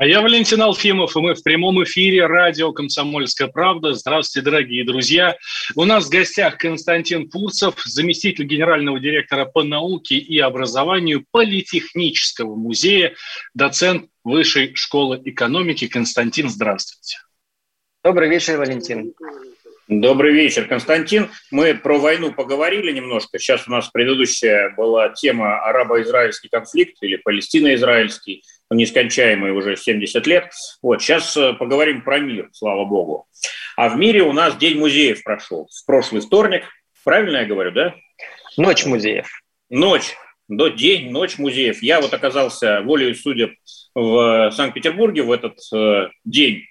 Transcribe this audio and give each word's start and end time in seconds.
А 0.00 0.06
я 0.06 0.22
Валентин 0.22 0.62
Алфимов, 0.62 1.14
и 1.14 1.20
мы 1.20 1.34
в 1.34 1.42
прямом 1.42 1.84
эфире 1.84 2.24
радио 2.24 2.72
«Комсомольская 2.72 3.48
правда». 3.48 3.92
Здравствуйте, 3.92 4.42
дорогие 4.42 4.82
друзья. 4.82 5.36
У 5.76 5.84
нас 5.84 6.06
в 6.06 6.08
гостях 6.08 6.56
Константин 6.56 7.28
Пурцев, 7.28 7.74
заместитель 7.84 8.46
генерального 8.46 8.98
директора 8.98 9.44
по 9.44 9.62
науке 9.62 10.14
и 10.14 10.38
образованию 10.38 11.26
Политехнического 11.30 12.54
музея, 12.54 13.14
доцент 13.52 14.06
Высшей 14.24 14.74
школы 14.74 15.20
экономики. 15.22 15.86
Константин, 15.86 16.48
здравствуйте. 16.48 17.18
Добрый 18.02 18.30
вечер, 18.30 18.56
Валентин. 18.56 19.12
Добрый 19.86 20.32
вечер, 20.32 20.66
Константин. 20.66 21.28
Мы 21.50 21.74
про 21.74 21.98
войну 21.98 22.32
поговорили 22.32 22.90
немножко. 22.90 23.38
Сейчас 23.38 23.68
у 23.68 23.70
нас 23.70 23.90
предыдущая 23.90 24.72
была 24.78 25.10
тема 25.10 25.60
арабо-израильский 25.60 26.48
конфликт 26.48 26.96
или 27.02 27.16
палестино-израильский 27.16 28.44
нескончаемый 28.70 29.52
уже 29.52 29.76
70 29.76 30.26
лет. 30.26 30.52
Вот, 30.82 31.02
сейчас 31.02 31.36
э, 31.36 31.52
поговорим 31.54 32.02
про 32.02 32.18
мир, 32.18 32.48
слава 32.52 32.84
богу. 32.84 33.26
А 33.76 33.88
в 33.88 33.96
мире 33.96 34.22
у 34.22 34.32
нас 34.32 34.56
День 34.56 34.78
музеев 34.78 35.22
прошел. 35.22 35.68
В 35.72 35.86
прошлый 35.86 36.22
вторник. 36.22 36.64
Правильно 37.04 37.38
я 37.38 37.44
говорю, 37.46 37.72
да? 37.72 37.94
Ночь 38.56 38.84
музеев. 38.86 39.28
Ночь. 39.68 40.16
До 40.48 40.68
день, 40.68 41.10
ночь 41.10 41.38
музеев. 41.38 41.80
Я 41.80 42.00
вот 42.00 42.12
оказался 42.12 42.80
волею 42.80 43.14
судеб 43.14 43.54
в 43.94 44.50
Санкт-Петербурге 44.50 45.22
в 45.22 45.30
этот 45.30 45.58
э, 45.72 46.08
день. 46.24 46.64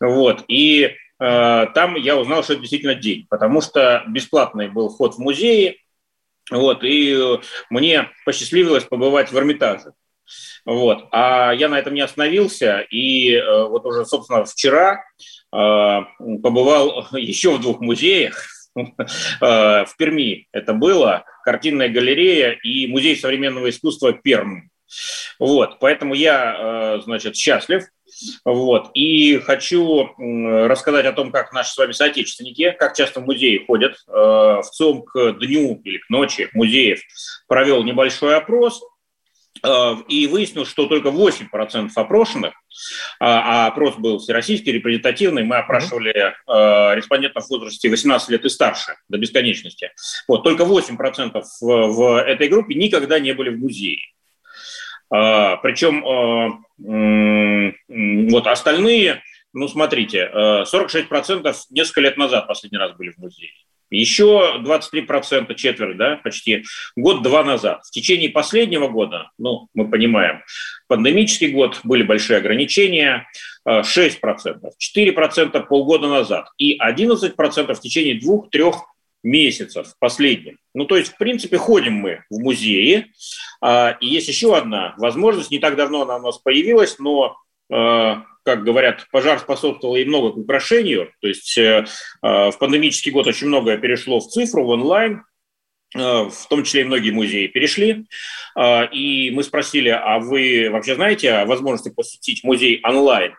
Вот. 0.00 0.44
И 0.48 0.84
э, 0.84 1.66
там 1.74 1.96
я 1.96 2.16
узнал, 2.16 2.42
что 2.42 2.54
это 2.54 2.62
действительно 2.62 2.94
день, 2.94 3.26
потому 3.28 3.60
что 3.60 4.02
бесплатный 4.08 4.68
был 4.68 4.88
вход 4.88 5.14
в 5.14 5.18
музеи. 5.18 5.78
Вот, 6.50 6.84
и 6.84 7.12
э, 7.12 7.38
мне 7.70 8.10
посчастливилось 8.24 8.84
побывать 8.84 9.32
в 9.32 9.36
Эрмитаже. 9.36 9.92
Вот. 10.64 11.06
А 11.12 11.52
я 11.52 11.68
на 11.68 11.78
этом 11.78 11.94
не 11.94 12.00
остановился, 12.00 12.80
и 12.90 13.34
э, 13.34 13.64
вот 13.64 13.86
уже, 13.86 14.04
собственно, 14.04 14.44
вчера 14.44 15.04
э, 15.52 16.00
побывал 16.42 17.06
еще 17.12 17.52
в 17.52 17.60
двух 17.60 17.80
музеях. 17.80 18.46
Э, 19.40 19.86
в 19.86 19.96
Перми 19.96 20.48
это 20.52 20.74
было, 20.74 21.24
картинная 21.44 21.88
галерея 21.88 22.50
и 22.62 22.86
музей 22.86 23.16
современного 23.16 23.70
искусства 23.70 24.12
Перм. 24.12 24.68
Вот, 25.38 25.78
поэтому 25.80 26.12
я, 26.12 27.00
значит, 27.02 27.36
счастлив. 27.36 27.84
Вот, 28.44 28.90
и 28.92 29.38
хочу 29.38 30.10
рассказать 30.18 31.06
о 31.06 31.12
том, 31.12 31.32
как 31.32 31.54
наши 31.54 31.72
с 31.72 31.76
вами 31.78 31.92
соотечественники, 31.92 32.76
как 32.78 32.94
часто 32.94 33.20
в 33.20 33.24
музеи 33.24 33.64
ходят. 33.66 33.96
В 34.06 34.62
ЦОМ 34.62 35.02
к 35.04 35.32
дню 35.40 35.80
или 35.82 35.98
к 35.98 36.10
ночи 36.10 36.50
музеев 36.52 37.00
провел 37.48 37.82
небольшой 37.82 38.36
опрос– 38.36 38.82
и 40.08 40.26
выяснилось, 40.26 40.68
что 40.68 40.86
только 40.86 41.08
8% 41.08 41.90
опрошенных, 41.94 42.54
а, 43.18 43.64
а 43.64 43.66
опрос 43.68 43.96
был 43.96 44.18
всероссийский, 44.18 44.72
репрезентативный, 44.72 45.44
мы 45.44 45.56
опрашивали 45.56 46.12
э, 46.14 46.32
респондентов 46.94 47.46
в 47.46 47.50
возрасте 47.50 47.88
18 47.88 48.28
лет 48.28 48.44
и 48.44 48.48
старше, 48.48 48.96
до 49.08 49.18
бесконечности. 49.18 49.92
Вот, 50.28 50.42
только 50.44 50.64
8% 50.64 51.42
в, 51.60 51.66
в 51.88 52.22
этой 52.22 52.48
группе 52.48 52.74
никогда 52.74 53.18
не 53.18 53.32
были 53.32 53.50
в 53.50 53.58
музее. 53.58 54.00
Э, 55.14 55.56
причем 55.62 56.02
вот 58.30 58.46
остальные, 58.46 59.22
ну 59.54 59.68
смотрите, 59.68 60.30
46% 60.34 61.54
несколько 61.70 62.00
лет 62.02 62.16
назад 62.18 62.46
последний 62.46 62.78
раз 62.78 62.94
были 62.96 63.10
в 63.10 63.18
музее. 63.18 63.52
Еще 63.90 64.60
23%, 64.64 65.54
четверть, 65.54 65.96
да, 65.96 66.16
почти 66.16 66.64
год-два 66.96 67.44
назад. 67.44 67.84
В 67.84 67.90
течение 67.90 68.28
последнего 68.28 68.88
года, 68.88 69.30
ну, 69.38 69.68
мы 69.74 69.88
понимаем, 69.88 70.42
пандемический 70.88 71.52
год, 71.52 71.80
были 71.84 72.02
большие 72.02 72.38
ограничения, 72.38 73.28
6%, 73.66 74.64
э, 74.64 74.70
4% 74.78 75.66
полгода 75.68 76.08
назад 76.08 76.48
и 76.58 76.76
11% 76.78 77.78
в 77.78 77.80
течение 77.80 78.18
двух-трех 78.20 78.84
месяцев 79.22 79.94
последних. 79.98 80.56
Ну, 80.72 80.84
то 80.84 80.96
есть, 80.96 81.12
в 81.12 81.18
принципе, 81.18 81.58
ходим 81.58 81.94
мы 81.94 82.22
в 82.30 82.38
музеи. 82.38 83.12
А, 83.60 83.96
и 84.00 84.06
есть 84.06 84.28
еще 84.28 84.56
одна 84.56 84.94
возможность, 84.98 85.50
не 85.50 85.58
так 85.58 85.76
давно 85.76 86.02
она 86.02 86.16
у 86.16 86.22
нас 86.22 86.38
появилась, 86.38 86.98
но 86.98 87.36
э, 87.70 88.14
как 88.46 88.62
говорят, 88.62 89.08
пожар 89.10 89.40
способствовал 89.40 89.96
и 89.96 90.04
много 90.04 90.30
к 90.32 90.36
украшению. 90.36 91.10
То 91.20 91.26
есть 91.26 91.58
э, 91.58 91.84
э, 92.22 92.50
в 92.50 92.56
пандемический 92.60 93.10
год 93.10 93.26
очень 93.26 93.48
многое 93.48 93.76
перешло 93.76 94.20
в 94.20 94.28
цифру, 94.28 94.64
в 94.64 94.68
онлайн, 94.68 95.24
э, 95.96 95.98
в 95.98 96.46
том 96.48 96.62
числе 96.62 96.82
и 96.82 96.84
многие 96.84 97.10
музеи 97.10 97.48
перешли. 97.48 98.06
И 98.92 99.32
мы 99.34 99.42
спросили, 99.42 99.88
а 99.88 100.20
вы 100.20 100.68
вообще 100.70 100.94
знаете 100.94 101.32
о 101.32 101.44
возможности 101.44 101.88
посетить 101.88 102.44
музей 102.44 102.80
онлайн? 102.84 103.34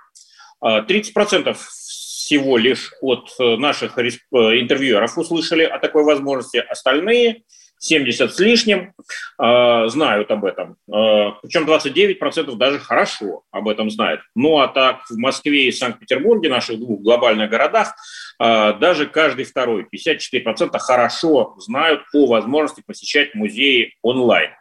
30% 0.62 1.56
всего 1.56 2.57
лишь 2.57 2.91
от 3.01 3.34
наших 3.40 3.97
интервьюеров 3.97 5.17
услышали 5.17 5.63
о 5.63 5.79
такой 5.79 6.03
возможности. 6.03 6.57
Остальные 6.57 7.44
70 7.79 8.33
с 8.33 8.39
лишним 8.39 8.93
э, 9.39 9.88
знают 9.88 10.31
об 10.31 10.45
этом. 10.45 10.77
Э, 10.88 11.31
причем 11.41 11.65
29% 11.65 12.55
даже 12.55 12.79
хорошо 12.79 13.43
об 13.51 13.67
этом 13.67 13.89
знают. 13.89 14.21
Ну 14.35 14.59
а 14.59 14.67
так 14.67 15.01
в 15.09 15.17
Москве 15.17 15.67
и 15.67 15.71
Санкт-Петербурге, 15.71 16.49
наших 16.49 16.79
двух 16.79 17.01
глобальных 17.01 17.49
городах, 17.49 17.95
э, 18.39 18.73
даже 18.79 19.05
каждый 19.05 19.45
второй, 19.45 19.87
54% 19.91 20.77
хорошо 20.79 21.55
знают 21.59 22.01
по 22.11 22.25
возможности 22.25 22.83
посещать 22.85 23.35
музеи 23.35 23.95
онлайн. 24.01 24.51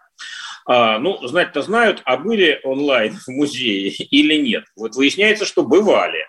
А, 0.68 0.98
ну, 0.98 1.24
знать-то 1.26 1.62
знают, 1.62 2.02
а 2.04 2.16
были 2.16 2.60
онлайн 2.64 3.14
в 3.26 3.28
музее 3.28 3.90
или 3.90 4.34
нет? 4.34 4.64
Вот 4.76 4.96
выясняется, 4.96 5.44
что 5.44 5.62
бывали. 5.62 6.26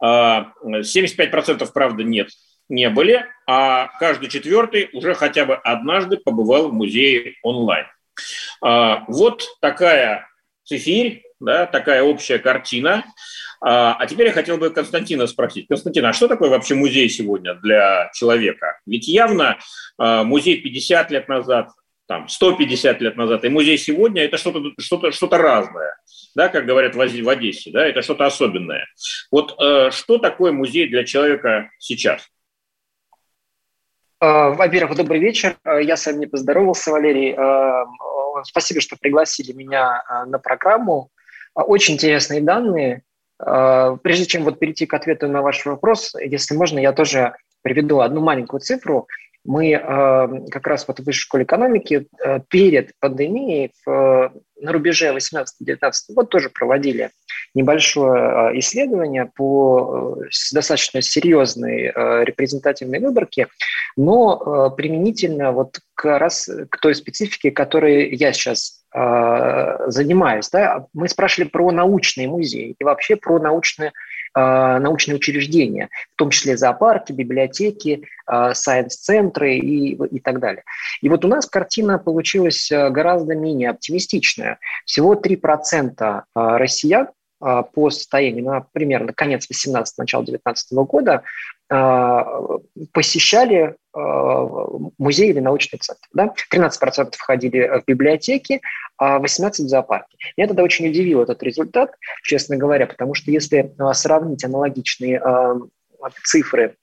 75% 0.00 1.68
правда 1.72 2.04
нет 2.04 2.28
не 2.68 2.90
были, 2.90 3.26
а 3.46 3.88
каждый 3.98 4.28
четвертый 4.28 4.90
уже 4.92 5.14
хотя 5.14 5.44
бы 5.44 5.54
однажды 5.54 6.16
побывал 6.16 6.68
в 6.68 6.74
музее 6.74 7.34
онлайн. 7.42 7.86
А, 8.62 9.04
вот 9.08 9.46
такая 9.60 10.28
цифирь, 10.64 11.22
да, 11.40 11.66
такая 11.66 12.02
общая 12.02 12.38
картина. 12.38 13.04
А, 13.60 13.94
а 13.94 14.06
теперь 14.06 14.26
я 14.26 14.32
хотел 14.32 14.58
бы 14.58 14.70
Константина 14.70 15.26
спросить. 15.26 15.66
Константин, 15.68 16.04
а 16.04 16.12
что 16.12 16.28
такое 16.28 16.50
вообще 16.50 16.74
музей 16.74 17.08
сегодня 17.08 17.54
для 17.54 18.10
человека? 18.14 18.78
Ведь 18.86 19.08
явно 19.08 19.58
а, 19.96 20.24
музей 20.24 20.60
50 20.60 21.10
лет 21.10 21.28
назад, 21.28 21.70
там, 22.06 22.28
150 22.28 23.00
лет 23.02 23.16
назад 23.16 23.44
и 23.44 23.48
музей 23.48 23.78
сегодня– 23.78 24.22
это 24.24 24.38
что-то 24.38 24.72
что 24.78 25.10
что 25.10 25.28
разное, 25.28 25.94
да, 26.34 26.48
как 26.48 26.64
говорят 26.64 26.94
в 26.94 27.00
Одессе, 27.00 27.70
да, 27.70 27.86
это 27.86 28.00
что-то 28.00 28.24
особенное. 28.24 28.86
Вот 29.30 29.54
э, 29.60 29.90
что 29.90 30.16
такое 30.16 30.52
музей 30.52 30.88
для 30.88 31.04
человека 31.04 31.70
сейчас? 31.78 32.26
Э, 34.20 34.50
во-первых, 34.50 34.96
добрый 34.96 35.20
вечер. 35.20 35.56
Э, 35.64 35.82
я 35.82 35.96
с 35.96 36.06
вами 36.06 36.18
не 36.18 36.26
поздоровался, 36.26 36.90
Валерий. 36.90 37.34
Э, 37.36 37.84
спасибо, 38.44 38.80
что 38.80 38.96
пригласили 38.96 39.52
меня 39.52 40.02
на 40.26 40.38
программу. 40.38 41.10
Очень 41.54 41.94
интересные 41.94 42.40
данные. 42.40 43.02
Прежде 43.38 44.26
чем 44.26 44.42
вот 44.42 44.58
перейти 44.58 44.86
к 44.86 44.94
ответу 44.94 45.28
на 45.28 45.42
ваш 45.42 45.64
вопрос, 45.64 46.14
если 46.20 46.56
можно, 46.56 46.78
я 46.80 46.92
тоже 46.92 47.34
приведу 47.62 48.00
одну 48.00 48.20
маленькую 48.20 48.60
цифру 48.60 49.06
мы 49.48 49.70
э, 49.72 49.80
как 50.50 50.66
раз 50.66 50.86
вот 50.86 51.00
в 51.00 51.04
высшей 51.04 51.22
школе 51.22 51.44
экономики 51.44 52.06
э, 52.22 52.40
перед 52.50 52.92
пандемией 53.00 53.72
э, 53.86 54.28
на 54.60 54.72
рубеже 54.72 55.08
18-19 55.08 55.46
год 56.10 56.28
тоже 56.28 56.50
проводили 56.50 57.10
небольшое 57.54 58.58
исследование 58.58 59.24
по 59.34 60.18
достаточно 60.52 61.00
серьезной 61.00 61.92
репрезентативной 62.24 62.98
выборке, 62.98 63.46
но 63.96 64.70
применительно 64.76 65.52
вот 65.52 65.78
к, 65.94 66.18
раз, 66.18 66.50
к 66.68 66.78
той 66.78 66.94
специфике, 66.94 67.52
которой 67.52 68.14
я 68.14 68.32
сейчас 68.32 68.84
занимаюсь. 68.92 70.50
Да? 70.50 70.86
Мы 70.92 71.08
спрашивали 71.08 71.48
про 71.48 71.70
научные 71.70 72.26
музеи 72.26 72.74
и 72.76 72.84
вообще 72.84 73.14
про 73.14 73.38
научные 73.38 73.92
Э, 73.92 73.94
научные 74.78 75.16
учреждения, 75.16 75.88
в 76.14 76.18
том 76.18 76.30
числе 76.30 76.56
зоопарки, 76.56 77.12
библиотеки, 77.12 78.04
сайенс-центры 78.52 79.56
и, 79.56 79.94
и 79.94 80.20
так 80.20 80.40
далее. 80.40 80.64
И 81.00 81.08
вот 81.08 81.24
у 81.24 81.28
нас 81.28 81.46
картина 81.46 81.98
получилась 81.98 82.70
э, 82.70 82.90
гораздо 82.90 83.34
менее 83.34 83.70
оптимистичная. 83.70 84.58
Всего 84.84 85.14
3% 85.14 86.22
россиян 86.34 87.08
по 87.40 87.90
состоянию 87.90 88.44
на 88.44 88.66
примерно 88.72 89.12
конец 89.12 89.48
18 89.48 89.98
начало 89.98 90.24
19 90.24 90.72
года 90.72 91.22
посещали 92.92 93.76
музеи 94.98 95.28
или 95.30 95.40
научные 95.40 95.78
центры. 95.78 96.08
Да? 96.12 96.34
13% 96.52 97.12
входили 97.16 97.80
в 97.80 97.84
библиотеки, 97.86 98.60
а 98.96 99.18
18% 99.18 99.50
в 99.50 99.68
зоопарке. 99.68 100.16
Меня 100.36 100.48
тогда 100.48 100.62
очень 100.62 100.88
удивил 100.88 101.22
этот 101.22 101.42
результат, 101.42 101.94
честно 102.22 102.56
говоря, 102.56 102.86
потому 102.86 103.14
что 103.14 103.30
если 103.30 103.74
сравнить 103.92 104.44
аналогичные 104.44 105.22
цифры 106.24 106.76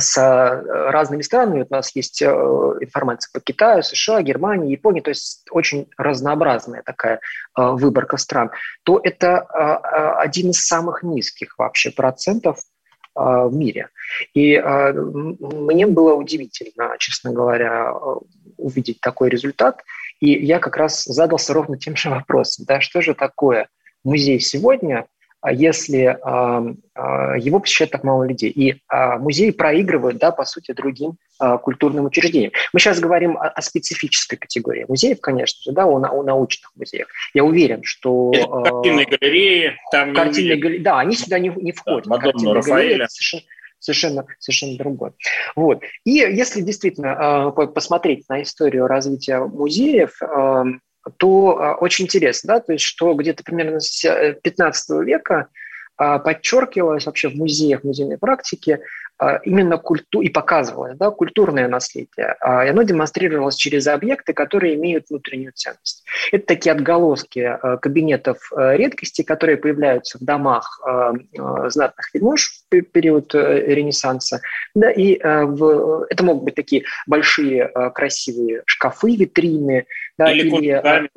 с 0.00 0.18
э, 0.18 0.90
разными 0.90 1.22
странами. 1.22 1.66
У 1.68 1.74
нас 1.74 1.94
есть 1.94 2.22
э, 2.22 2.26
информация 2.26 3.30
по 3.32 3.40
Китаю, 3.40 3.82
США, 3.82 4.22
Германии, 4.22 4.72
Японии, 4.72 5.00
то 5.00 5.10
есть 5.10 5.46
очень 5.50 5.88
разнообразная 5.96 6.82
такая 6.82 7.16
э, 7.16 7.18
выборка 7.56 8.16
стран, 8.16 8.50
то 8.84 9.00
это 9.02 9.40
один 10.18 10.50
из 10.50 10.66
самых 10.66 11.02
низких 11.02 11.58
вообще 11.58 11.90
процентов 11.90 12.58
в 13.14 13.50
мире. 13.52 13.90
И 14.34 14.58
мне 14.58 15.86
было 15.86 16.14
удивительно, 16.14 16.96
честно 16.98 17.32
говоря, 17.32 17.94
увидеть 18.56 19.00
такой 19.00 19.28
результат. 19.30 19.82
И 20.20 20.32
я 20.32 20.58
как 20.58 20.76
раз 20.76 21.04
задался 21.04 21.54
ровно 21.54 21.78
тем 21.78 21.96
же 21.96 22.10
вопросом, 22.10 22.64
да, 22.66 22.80
что 22.80 23.02
же 23.02 23.14
такое 23.14 23.68
музей 24.04 24.40
сегодня, 24.40 25.06
если 25.52 26.18
а, 26.22 26.62
его 27.36 27.60
посещает 27.60 27.90
так 27.90 28.04
мало 28.04 28.24
людей. 28.24 28.50
И 28.50 28.76
а, 28.88 29.18
музеи 29.18 29.50
проигрывают, 29.50 30.18
да, 30.18 30.30
по 30.30 30.44
сути, 30.44 30.72
другим 30.72 31.18
культурным 31.62 32.04
учреждениям. 32.04 32.52
Мы 32.72 32.78
сейчас 32.78 33.00
говорим 33.00 33.36
о, 33.36 33.48
о 33.48 33.60
специфической 33.60 34.36
категории 34.36 34.84
музеев, 34.88 35.20
конечно 35.20 35.60
же, 35.64 35.74
да, 35.74 35.84
о, 35.84 35.96
о 35.96 36.22
научных 36.22 36.70
музеях. 36.76 37.08
Я 37.34 37.44
уверен, 37.44 37.82
что... 37.82 38.30
Картинные 38.32 39.06
галереи, 39.06 39.76
там 39.90 40.14
картинные 40.14 40.56
галереи, 40.56 40.82
Да, 40.82 41.00
они 41.00 41.16
сюда 41.16 41.40
не, 41.40 41.48
не 41.48 41.72
входят. 41.72 42.06
Да, 42.06 42.18
картинные 42.18 42.62
галереи 42.62 43.06
совершенно, 43.08 43.42
совершенно, 43.80 44.26
совершенно 44.38 44.78
другое. 44.78 45.12
Вот. 45.56 45.82
И 46.04 46.12
если 46.12 46.60
действительно 46.60 47.50
посмотреть 47.50 48.28
на 48.28 48.42
историю 48.42 48.86
развития 48.86 49.40
музеев, 49.40 50.20
то 51.16 51.58
а, 51.58 51.74
очень 51.74 52.04
интересно, 52.06 52.54
да, 52.54 52.60
то 52.60 52.72
есть 52.72 52.84
что 52.84 53.14
где-то 53.14 53.44
примерно 53.44 53.80
с 53.80 54.02
15 54.42 54.90
э, 54.90 55.04
века 55.04 55.48
а, 55.96 56.18
подчеркивалось 56.18 57.06
вообще 57.06 57.28
в 57.28 57.34
музеях, 57.34 57.82
в 57.82 57.84
музейной 57.84 58.18
практике 58.18 58.80
именно 59.44 59.78
культу 59.78 60.20
и 60.20 60.28
показывалось 60.28 60.96
да, 60.96 61.10
культурное 61.10 61.68
наследие. 61.68 62.36
И 62.42 62.68
оно 62.68 62.82
демонстрировалось 62.82 63.56
через 63.56 63.86
объекты, 63.86 64.32
которые 64.32 64.74
имеют 64.74 65.08
внутреннюю 65.08 65.52
ценность. 65.54 66.04
Это 66.32 66.46
такие 66.46 66.72
отголоски 66.72 67.58
кабинетов 67.80 68.50
редкости, 68.56 69.22
которые 69.22 69.56
появляются 69.56 70.18
в 70.18 70.24
домах 70.24 70.80
знатных 71.68 72.14
вельмож 72.14 72.50
в 72.70 72.82
период 72.82 73.34
э, 73.34 73.74
Ренессанса. 73.74 74.40
Да, 74.74 74.90
и 74.90 75.18
в, 75.22 76.06
это 76.10 76.24
могут 76.24 76.44
быть 76.44 76.54
такие 76.54 76.84
большие 77.06 77.70
красивые 77.94 78.62
шкафы, 78.66 79.16
витрины, 79.16 79.86
да, 80.18 80.32
или, 80.32 80.48
или 80.48 81.10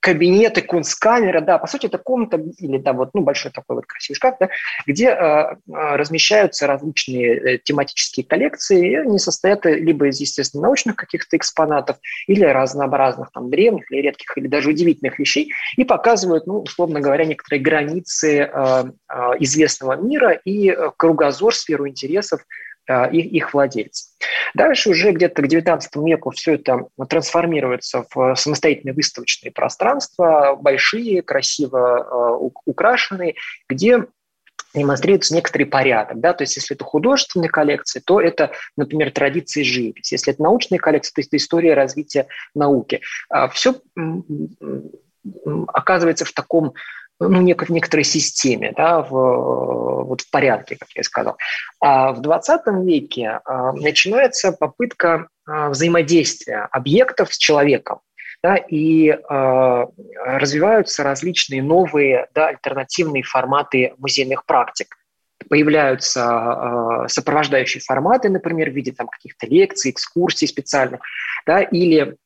кабинеты, 0.00 0.62
кунсткамера, 0.62 1.40
да, 1.40 1.58
по 1.58 1.66
сути, 1.66 1.86
это 1.86 1.98
комната 1.98 2.40
или 2.58 2.78
да, 2.78 2.92
вот, 2.92 3.10
ну, 3.14 3.22
большой 3.22 3.50
такой 3.50 3.76
вот 3.76 3.86
красивый 3.86 4.16
шкаф, 4.16 4.36
да, 4.38 4.48
где 4.86 5.08
э, 5.08 5.56
размещаются 5.66 6.66
различные 6.66 7.54
э, 7.54 7.58
тематические 7.58 8.24
коллекции, 8.24 8.92
и 8.92 8.96
они 8.96 9.18
состоят 9.18 9.64
либо 9.64 10.06
из, 10.06 10.20
естественно, 10.20 10.64
научных 10.64 10.96
каких-то 10.96 11.36
экспонатов, 11.36 11.96
или 12.26 12.44
разнообразных 12.44 13.32
там 13.32 13.50
древних, 13.50 13.90
или 13.90 14.02
редких, 14.02 14.36
или 14.38 14.46
даже 14.46 14.70
удивительных 14.70 15.18
вещей, 15.18 15.52
и 15.76 15.84
показывают, 15.84 16.46
ну, 16.46 16.60
условно 16.60 17.00
говоря, 17.00 17.24
некоторые 17.24 17.60
границы 17.60 18.38
э, 18.42 18.84
э, 19.08 19.30
известного 19.40 19.96
мира 19.96 20.32
и 20.32 20.70
э, 20.70 20.90
кругозор, 20.96 21.54
сферу 21.54 21.88
интересов 21.88 22.40
э, 22.40 22.67
их, 22.88 23.26
их 23.26 23.54
владельцев. 23.54 24.06
Дальше 24.54 24.90
уже 24.90 25.12
где-то 25.12 25.42
к 25.42 25.46
XIX 25.46 25.80
веку 26.04 26.30
все 26.30 26.54
это 26.54 26.86
трансформируется 27.08 28.04
в 28.14 28.34
самостоятельные 28.34 28.94
выставочные 28.94 29.52
пространства, 29.52 30.56
большие, 30.60 31.22
красиво 31.22 32.40
э, 32.42 32.50
украшенные, 32.64 33.34
где 33.68 34.04
демонстрируется 34.74 35.34
некоторый 35.34 35.64
порядок. 35.64 36.20
Да? 36.20 36.32
То 36.32 36.42
есть 36.42 36.56
если 36.56 36.76
это 36.76 36.84
художественные 36.84 37.48
коллекции, 37.48 38.00
то 38.04 38.20
это, 38.20 38.52
например, 38.76 39.10
традиции 39.10 39.62
живописи. 39.62 40.14
Если 40.14 40.32
это 40.32 40.42
научные 40.42 40.78
коллекции, 40.78 41.12
то 41.14 41.20
это 41.20 41.36
история 41.36 41.74
развития 41.74 42.26
науки. 42.54 43.00
А 43.28 43.48
Все 43.48 43.76
оказывается 45.68 46.24
в 46.24 46.32
таком 46.32 46.74
ну, 47.20 47.42
нек- 47.42 47.64
в 47.64 47.70
некоторой 47.70 48.04
системе, 48.04 48.72
да, 48.76 49.02
в, 49.02 49.10
вот 49.10 50.20
в 50.20 50.30
порядке, 50.30 50.76
как 50.78 50.88
я 50.94 51.02
сказал. 51.02 51.36
А 51.80 52.12
в 52.12 52.20
20 52.20 52.60
веке 52.84 53.40
а, 53.44 53.72
начинается 53.72 54.52
попытка 54.52 55.28
а, 55.46 55.70
взаимодействия 55.70 56.68
объектов 56.70 57.34
с 57.34 57.38
человеком. 57.38 58.00
Да, 58.40 58.54
и 58.54 59.08
э, 59.08 59.86
развиваются 60.14 61.02
различные 61.02 61.60
новые 61.60 62.28
да, 62.36 62.46
альтернативные 62.46 63.24
форматы 63.24 63.94
музейных 63.98 64.46
практик. 64.46 64.96
Появляются 65.48 66.20
э, 66.20 67.08
сопровождающие 67.08 67.80
форматы, 67.80 68.28
например, 68.28 68.70
в 68.70 68.74
виде 68.74 68.92
там, 68.92 69.08
каких-то 69.08 69.48
лекций, 69.48 69.90
экскурсий 69.90 70.46
специальных, 70.46 71.00
да, 71.46 71.62
или 71.62 72.16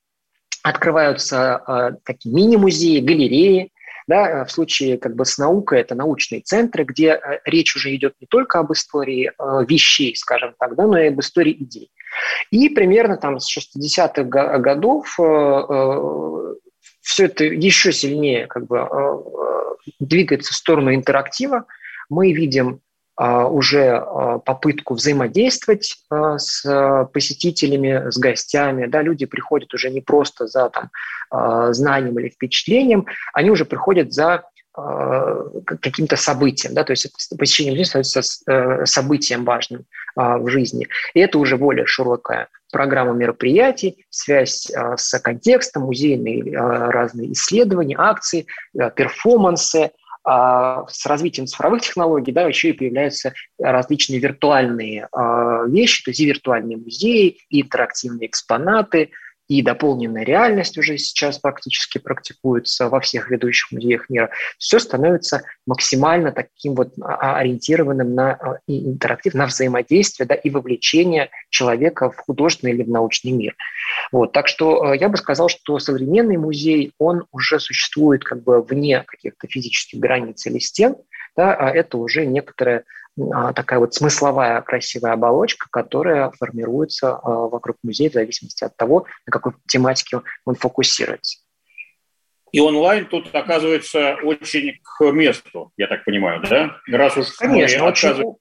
открываются 0.62 1.62
э, 1.66 1.90
такие 2.04 2.34
мини-музеи, 2.34 3.00
галереи, 3.00 3.70
да, 4.12 4.44
в 4.44 4.52
случае 4.52 4.98
как 4.98 5.16
бы 5.16 5.24
с 5.24 5.38
наукой 5.38 5.80
это 5.80 5.94
научные 5.94 6.42
центры, 6.42 6.84
где 6.84 7.12
э, 7.14 7.40
речь 7.46 7.74
уже 7.74 7.94
идет 7.94 8.14
не 8.20 8.26
только 8.26 8.58
об 8.58 8.70
истории 8.70 9.30
э, 9.30 9.64
вещей, 9.66 10.14
скажем 10.16 10.54
так, 10.58 10.74
да, 10.76 10.86
но 10.86 10.98
и 10.98 11.08
об 11.08 11.18
истории 11.20 11.56
идей. 11.58 11.90
И 12.50 12.68
примерно 12.68 13.16
там 13.16 13.40
с 13.40 13.48
60-х 13.56 14.24
годов 14.58 15.18
э, 15.18 16.54
все 17.00 17.24
это 17.24 17.44
еще 17.44 17.90
сильнее 17.90 18.48
как 18.48 18.66
бы 18.66 18.86
двигается 19.98 20.52
в 20.52 20.56
сторону 20.56 20.94
интерактива. 20.94 21.64
Мы 22.10 22.32
видим 22.34 22.82
уже 23.24 23.90
а, 23.90 24.38
попытку 24.38 24.94
взаимодействовать 24.94 25.96
а, 26.10 26.38
с 26.38 27.08
посетителями, 27.12 28.10
с 28.10 28.18
гостями. 28.18 28.86
Да, 28.86 29.02
люди 29.02 29.26
приходят 29.26 29.72
уже 29.74 29.90
не 29.90 30.00
просто 30.00 30.46
за 30.46 30.70
там, 30.70 30.90
знанием 31.72 32.18
или 32.18 32.28
впечатлением, 32.28 33.06
они 33.32 33.50
уже 33.50 33.64
приходят 33.64 34.12
за 34.12 34.44
каким-то 34.74 36.16
событием, 36.16 36.74
да, 36.74 36.82
то 36.82 36.92
есть 36.92 37.06
посещение 37.38 37.72
музея 37.72 37.84
становится 37.84 38.20
э, 38.50 38.86
событием 38.86 39.44
важным 39.44 39.84
в 40.16 40.48
жизни. 40.48 40.88
И 41.12 41.20
это 41.20 41.38
уже 41.38 41.58
более 41.58 41.84
широкая 41.84 42.48
программа 42.70 43.12
мероприятий, 43.12 44.06
связь 44.08 44.70
с 44.70 45.18
контекстом, 45.20 45.82
музейные 45.84 46.56
разные 46.56 47.32
исследования, 47.32 47.96
акции, 47.98 48.46
перформансы, 48.96 49.84
а 49.84 49.90
с 50.24 51.06
развитием 51.06 51.46
цифровых 51.46 51.82
технологий 51.82 52.32
да, 52.32 52.42
еще 52.42 52.70
и 52.70 52.72
появляются 52.72 53.34
различные 53.58 54.20
виртуальные 54.20 55.08
а, 55.10 55.64
вещи, 55.66 56.04
то 56.04 56.10
есть 56.10 56.20
и 56.20 56.26
виртуальные 56.26 56.76
музеи, 56.76 57.38
и 57.48 57.62
интерактивные 57.62 58.28
экспонаты, 58.28 59.10
и 59.48 59.62
дополненная 59.62 60.24
реальность 60.24 60.78
уже 60.78 60.96
сейчас 60.98 61.38
практически 61.38 61.98
практикуется 61.98 62.88
во 62.88 63.00
всех 63.00 63.30
ведущих 63.30 63.72
музеях 63.72 64.08
мира. 64.08 64.30
Все 64.58 64.78
становится 64.78 65.42
максимально 65.66 66.32
таким 66.32 66.74
вот 66.74 66.94
а, 67.00 67.36
ориентированным 67.36 68.14
на 68.14 68.38
интерактив, 68.66 69.34
на 69.34 69.46
взаимодействие 69.46 70.26
да, 70.26 70.34
и 70.34 70.50
вовлечение 70.50 71.30
человека 71.50 72.10
в 72.10 72.16
художественный 72.16 72.72
или 72.72 72.82
в 72.82 72.88
научный 72.88 73.32
мир. 73.32 73.56
Вот, 74.10 74.32
так 74.32 74.48
что 74.48 74.92
э, 74.92 74.98
я 74.98 75.08
бы 75.08 75.16
сказал, 75.16 75.48
что 75.48 75.78
современный 75.78 76.36
музей, 76.36 76.92
он 76.98 77.24
уже 77.30 77.60
существует 77.60 78.24
как 78.24 78.42
бы 78.42 78.62
вне 78.62 79.02
каких-то 79.06 79.46
физических 79.48 79.98
границ 79.98 80.46
или 80.46 80.58
стен, 80.58 80.96
да, 81.36 81.54
а 81.54 81.70
это 81.70 81.98
уже 81.98 82.26
некоторая 82.26 82.78
а, 82.78 82.82
такая 83.16 83.78
вот 83.78 83.94
смысловая 83.94 84.60
красивая 84.62 85.12
оболочка, 85.12 85.66
которая 85.70 86.30
формируется 86.30 87.16
а, 87.16 87.48
вокруг 87.48 87.76
музея 87.82 88.10
в 88.10 88.14
зависимости 88.14 88.64
от 88.64 88.76
того, 88.76 89.06
на 89.26 89.32
какой 89.32 89.52
тематике 89.68 90.22
он 90.44 90.54
фокусируется. 90.54 91.40
И 92.52 92.60
онлайн 92.60 93.06
тут 93.06 93.34
оказывается 93.34 94.16
очень 94.22 94.78
к 94.82 95.10
месту, 95.10 95.72
я 95.76 95.86
так 95.86 96.04
понимаю, 96.04 96.42
да? 96.42 96.76
Раз 96.86 97.16
уж 97.16 97.32
Конечно, 97.36 97.86
очень... 97.86 98.36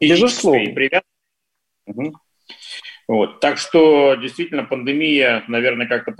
Безусловно. 0.00 1.02
Угу. 1.86 2.14
Вот. 3.08 3.40
Так 3.40 3.58
что 3.58 4.14
действительно 4.16 4.64
пандемия, 4.64 5.44
наверное, 5.48 5.86
как-то 5.86 6.12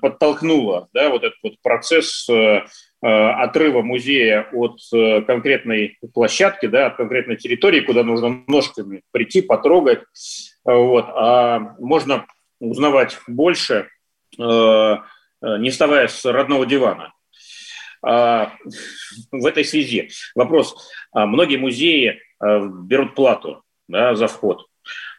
подтолкнула 0.00 0.88
да, 0.92 1.10
вот 1.10 1.24
этот 1.24 1.38
вот 1.42 1.54
процесс 1.62 2.28
э, 2.28 2.62
отрыва 3.08 3.82
музея 3.82 4.48
от 4.52 4.78
э, 4.92 5.22
конкретной 5.22 5.98
площадки, 6.12 6.66
да, 6.66 6.86
от 6.86 6.96
конкретной 6.96 7.36
территории, 7.36 7.80
куда 7.80 8.02
нужно 8.02 8.42
ножками 8.46 9.02
прийти, 9.10 9.40
потрогать. 9.42 10.00
Вот. 10.64 11.06
А 11.08 11.74
можно 11.78 12.26
узнавать 12.60 13.18
больше, 13.26 13.88
не 14.38 15.70
вставая 15.70 16.08
с 16.08 16.24
родного 16.26 16.66
дивана. 16.66 17.14
а, 18.02 18.52
в 19.32 19.46
этой 19.46 19.64
связи 19.64 20.10
вопрос. 20.34 20.76
А, 21.12 21.24
многие 21.24 21.56
музеи 21.56 22.20
берут 22.40 23.14
плату 23.14 23.62
да, 23.88 24.14
за 24.14 24.26
вход. 24.26 24.69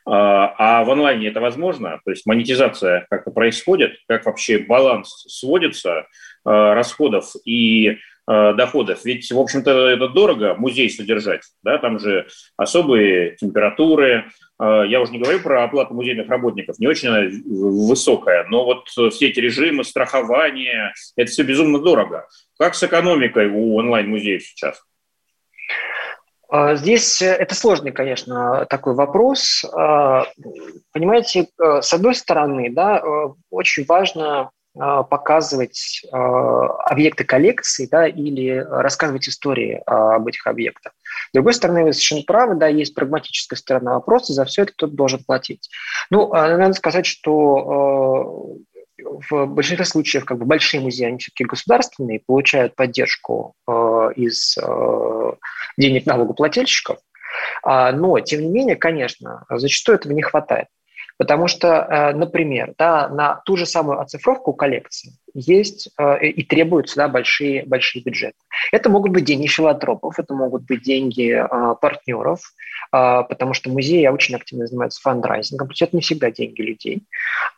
А 0.06 0.84
в 0.84 0.92
онлайне 0.92 1.28
это 1.28 1.40
возможно? 1.40 2.00
То 2.04 2.12
есть 2.12 2.26
монетизация 2.26 3.06
как-то 3.10 3.32
происходит? 3.32 3.98
Как 4.08 4.26
вообще 4.26 4.60
баланс 4.60 5.10
сводится 5.28 6.08
расходов 6.44 7.34
и 7.46 7.98
доходов. 8.28 9.04
Ведь, 9.04 9.32
в 9.32 9.40
общем-то, 9.40 9.90
это 9.90 10.08
дорого 10.08 10.54
музей 10.56 10.90
содержать. 10.90 11.42
Да? 11.64 11.80
Там 11.80 12.00
же 12.00 12.28
особые 12.56 13.36
температуры, 13.36 14.26
а, 14.62 14.84
я 14.84 15.02
уже 15.02 15.12
не 15.12 15.20
говорю 15.20 15.40
про 15.40 15.64
оплату 15.64 15.96
музейных 15.96 16.30
работников, 16.30 16.78
не 16.78 16.88
очень 16.88 17.10
она 17.10 17.28
высокая, 17.46 18.46
но 18.48 18.64
вот 18.64 18.88
все 18.88 19.28
эти 19.28 19.40
режимы 19.40 19.84
страхования, 19.84 20.94
это 21.16 21.32
все 21.32 21.42
безумно 21.42 21.80
дорого. 21.80 22.28
Как 22.60 22.76
с 22.76 22.84
экономикой 22.84 23.48
у 23.48 23.76
онлайн-музеев 23.78 24.44
сейчас? 24.44 24.84
А, 26.52 26.76
здесь 26.76 27.22
э, 27.22 27.28
это 27.28 27.56
сложный, 27.56 27.94
конечно, 27.94 28.66
такой 28.70 28.94
вопрос. 28.94 29.64
А, 29.74 30.26
понимаете, 30.92 31.48
э, 31.58 31.82
с 31.82 31.94
одной 31.94 32.14
стороны, 32.14 32.70
да, 32.70 33.00
э, 33.00 33.30
очень 33.50 33.86
важно 33.86 34.52
а, 34.78 35.04
показывать 35.04 36.02
объекты 36.12 37.26
коллекции 37.26 37.88
да, 37.92 38.08
или 38.08 38.66
рассказывать 38.70 39.28
истории 39.28 39.82
об 39.86 40.28
этих 40.28 40.48
объектах. 40.48 40.94
С 41.30 41.34
другой 41.34 41.54
стороны, 41.54 41.84
вы 41.84 41.94
совершенно 41.94 42.24
правы, 42.24 42.56
да, 42.56 42.68
есть 42.68 42.96
прагматическая 42.96 43.58
сторона 43.58 43.96
вопроса, 43.96 44.34
за 44.34 44.46
все 44.46 44.64
это 44.64 44.72
кто-то 44.72 44.94
должен 44.94 45.24
платить. 45.26 45.70
Ну, 46.10 46.30
надо 46.30 46.74
сказать, 46.74 47.06
что 47.06 48.56
в 49.04 49.46
большинстве 49.46 49.86
случаев 49.86 50.26
как 50.26 50.38
бы 50.38 50.46
большие 50.46 50.80
музеи, 50.80 51.08
они 51.08 51.18
все-таки 51.18 51.44
государственные, 51.44 52.22
получают 52.26 52.76
поддержку 52.76 53.56
из 54.10 54.58
денег 55.78 56.06
налогоплательщиков, 56.06 56.98
но, 57.64 58.20
тем 58.20 58.42
не 58.42 58.50
менее, 58.50 58.76
конечно, 58.76 59.46
зачастую 59.50 59.98
этого 59.98 60.14
не 60.14 60.22
хватает. 60.22 60.68
Потому 61.22 61.48
что, 61.48 61.68
э, 61.68 62.14
например, 62.14 62.74
да, 62.80 63.08
на 63.08 63.44
ту 63.46 63.56
же 63.56 63.68
самую 63.68 64.00
оцифровку 64.00 64.54
коллекции 64.54 65.14
есть 65.36 65.90
э, 66.00 66.26
и 66.26 66.44
требуются 66.44 66.96
да, 66.96 67.08
большие, 67.08 67.64
большие 67.64 68.02
бюджеты. 68.04 68.38
Это 68.72 68.90
могут 68.90 69.12
быть 69.12 69.26
деньги 69.26 69.46
филантропов, 69.46 70.18
это 70.18 70.34
могут 70.34 70.64
быть 70.64 70.82
деньги 70.82 71.32
э, 71.32 71.76
партнеров, 71.80 72.40
потому 72.90 73.54
что 73.54 73.70
музеи 73.70 74.08
очень 74.08 74.36
активно 74.36 74.66
занимаются 74.66 75.00
фандрайзингом, 75.02 75.68
то 75.68 75.72
есть 75.72 75.82
это 75.84 75.96
не 75.96 76.02
всегда 76.02 76.30
деньги 76.30 76.62
людей. 76.62 77.04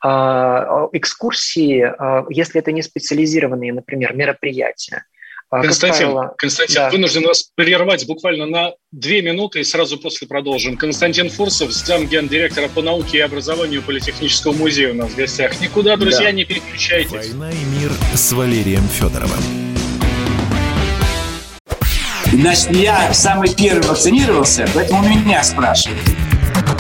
Экскурсии, 0.03 1.91
если 2.31 2.59
это 2.59 2.71
не 2.71 2.83
специализированные, 2.83 3.73
например, 3.73 4.13
мероприятия, 4.15 4.97
а, 4.97 5.12
Константин, 5.61 6.11
правило, 6.11 6.33
Константин 6.37 6.75
да. 6.75 6.89
вынужден 6.89 7.23
вас 7.23 7.49
прервать 7.55 8.07
буквально 8.07 8.45
на 8.45 8.71
две 8.91 9.21
минуты 9.21 9.59
и 9.59 9.63
сразу 9.63 9.97
после 9.97 10.27
продолжим. 10.27 10.77
Константин 10.77 11.29
Фурсов, 11.29 11.71
замгендиректора 11.71 12.67
по 12.69 12.81
науке 12.81 13.19
и 13.19 13.21
образованию 13.21 13.81
Политехнического 13.81 14.53
музея 14.53 14.91
у 14.91 14.95
нас 14.95 15.11
в 15.11 15.15
гостях. 15.15 15.59
Никуда, 15.61 15.97
друзья, 15.97 16.25
да. 16.25 16.31
не 16.31 16.45
переключайтесь. 16.45 17.11
«Война 17.11 17.51
и 17.51 17.65
мир» 17.79 17.91
с 18.15 18.31
Валерием 18.31 18.87
Федоровым. 18.87 19.39
Значит, 22.31 22.75
я 22.75 23.13
самый 23.13 23.53
первый 23.53 23.87
вакцинировался, 23.87 24.67
поэтому 24.73 25.07
меня 25.07 25.43
спрашивают. 25.43 26.01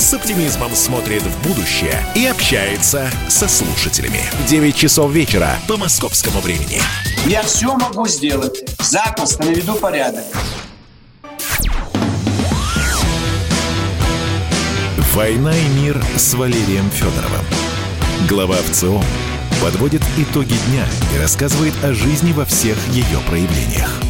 с 0.00 0.14
оптимизмом 0.14 0.74
смотрит 0.74 1.22
в 1.22 1.46
будущее 1.46 2.02
и 2.14 2.24
общается 2.24 3.10
со 3.28 3.46
слушателями. 3.48 4.22
9 4.48 4.74
часов 4.74 5.12
вечера 5.12 5.50
по 5.68 5.76
московскому 5.76 6.40
времени. 6.40 6.80
Я 7.26 7.42
все 7.42 7.74
могу 7.76 8.08
сделать. 8.08 8.64
Запросто 8.80 9.44
наведу 9.44 9.74
порядок. 9.74 10.24
«Война 15.12 15.54
и 15.54 15.68
мир» 15.80 16.02
с 16.16 16.32
Валерием 16.34 16.90
Федоровым. 16.90 17.44
Глава 18.26 18.56
ВЦО 18.70 19.02
подводит 19.60 20.02
итоги 20.16 20.54
дня 20.68 20.86
и 21.14 21.18
рассказывает 21.18 21.74
о 21.84 21.92
жизни 21.92 22.32
во 22.32 22.46
всех 22.46 22.78
ее 22.88 23.18
проявлениях. 23.28 24.00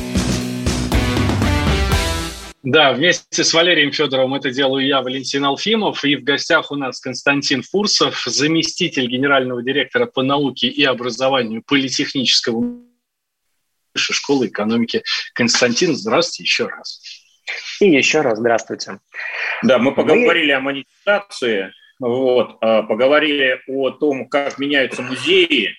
Да, 2.62 2.92
вместе 2.92 3.42
с 3.42 3.54
Валерием 3.54 3.90
Федоровым 3.90 4.34
это 4.34 4.50
делаю 4.50 4.86
я, 4.86 5.00
Валентин 5.00 5.44
Алфимов, 5.46 6.04
и 6.04 6.16
в 6.16 6.24
гостях 6.24 6.70
у 6.70 6.76
нас 6.76 7.00
Константин 7.00 7.62
Фурсов, 7.62 8.22
заместитель 8.26 9.06
генерального 9.06 9.62
директора 9.62 10.04
по 10.04 10.22
науке 10.22 10.68
и 10.68 10.84
образованию 10.84 11.62
Политехнического 11.66 12.82
высшей 13.94 14.14
школы 14.14 14.48
экономики. 14.48 15.02
Константин, 15.32 15.96
здравствуйте 15.96 16.42
еще 16.42 16.66
раз. 16.66 17.00
И 17.80 17.88
еще 17.88 18.20
раз 18.20 18.38
здравствуйте. 18.38 19.00
Да, 19.62 19.78
мы 19.78 19.94
поговорили 19.94 20.52
мы... 20.52 20.58
о 20.58 20.60
монетизации, 20.60 21.72
вот, 21.98 22.58
а, 22.60 22.82
поговорили 22.82 23.58
о 23.68 23.90
том, 23.90 24.28
как 24.28 24.58
меняются 24.58 25.00
музеи, 25.00 25.76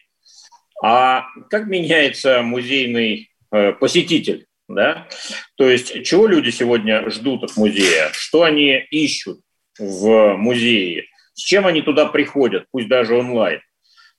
а 0.83 1.27
как 1.51 1.67
меняется 1.67 2.41
музейный 2.41 3.29
э, 3.51 3.71
посетитель 3.73 4.47
да? 4.75 5.08
То 5.56 5.70
есть 5.70 6.04
чего 6.04 6.28
люди 6.28 6.50
сегодня 6.50 7.10
ждут 7.10 7.44
от 7.44 7.58
музея? 7.58 8.10
Что 8.13 8.44
они 8.44 8.78
ищут 8.92 9.42
в 9.78 10.36
музее? 10.36 11.06
С 11.34 11.42
чем 11.42 11.66
они 11.66 11.82
туда 11.82 12.06
приходят, 12.08 12.66
пусть 12.72 12.88
даже 12.88 13.16
онлайн? 13.16 13.62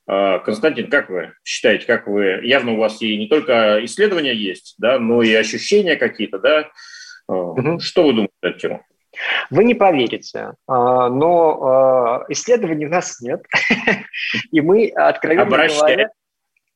А, 0.07 0.39
Константин, 0.41 0.91
как 0.91 1.11
вы 1.11 1.33
считаете, 1.45 1.87
как 1.87 2.07
вы, 2.07 2.41
явно 2.43 2.73
у 2.73 2.77
вас 2.77 3.01
и 3.03 3.17
не 3.17 3.29
только 3.29 3.85
исследования 3.85 4.35
есть, 4.35 4.75
да, 4.79 4.99
но 4.99 5.23
и 5.23 5.33
ощущения 5.35 5.97
какие-то, 5.97 6.39
да? 6.39 6.69
Угу. 7.29 7.81
Что 7.81 8.05
вы 8.05 8.13
думаете 8.13 8.35
на 8.43 8.49
эту 8.49 8.59
тему? 8.59 8.87
Вы 9.51 9.65
не 9.65 9.75
поверите, 9.75 10.55
а, 10.67 11.09
но 11.09 12.25
исследований 12.29 12.87
у 12.87 12.91
нас 12.91 13.21
нет, 13.21 13.43
и 14.51 14.61
мы 14.61 14.89
откровенно 14.89 15.45
говоря... 15.45 16.11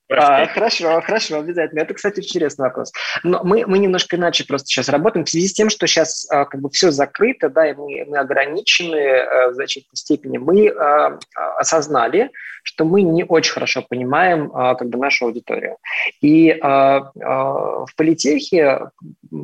А, 0.08 0.46
хорошо, 0.46 1.00
хорошо, 1.00 1.40
обязательно. 1.40 1.80
Это, 1.80 1.94
кстати, 1.94 2.20
интересный 2.20 2.64
вопрос. 2.64 2.92
Но 3.22 3.42
мы, 3.42 3.66
мы 3.66 3.78
немножко 3.78 4.16
иначе 4.16 4.44
просто 4.46 4.68
сейчас 4.68 4.88
работаем 4.88 5.24
в 5.24 5.30
связи 5.30 5.48
с 5.48 5.52
тем, 5.52 5.68
что 5.68 5.86
сейчас 5.86 6.26
а, 6.30 6.44
как 6.44 6.60
бы 6.60 6.70
все 6.70 6.90
закрыто, 6.90 7.48
да, 7.48 7.68
и 7.68 7.74
мы, 7.74 8.04
мы 8.06 8.18
ограничены 8.18 9.18
а, 9.18 9.48
в 9.50 9.54
значительной 9.54 9.96
степени. 9.96 10.38
Мы 10.38 10.68
а, 10.68 11.18
осознали, 11.58 12.30
что 12.62 12.84
мы 12.84 13.02
не 13.02 13.24
очень 13.24 13.52
хорошо 13.52 13.82
понимаем 13.88 14.50
а, 14.54 14.74
как 14.74 14.88
бы 14.88 14.98
нашу 14.98 15.26
аудиторию. 15.26 15.76
И 16.20 16.50
а, 16.50 17.10
а, 17.20 17.84
в 17.84 17.94
политехе, 17.96 18.90